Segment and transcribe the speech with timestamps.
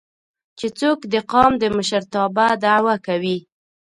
[0.59, 3.37] چې څوک د قام د مشرتابه دعوه کوي